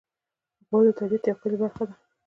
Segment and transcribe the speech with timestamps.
[0.67, 1.95] غوا د طبیعت یوه ښکلی برخه ده.